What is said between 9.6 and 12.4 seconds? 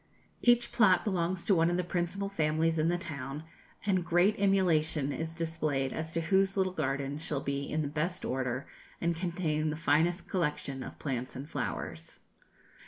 the finest collection of plants and flowers.